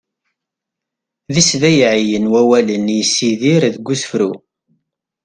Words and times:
d 1.33 1.35
isbayɛiyen 1.41 2.29
wawalen 2.31 2.93
i 2.93 2.95
yessidir 2.99 3.63
deg 3.75 3.87
usefru 3.93 4.31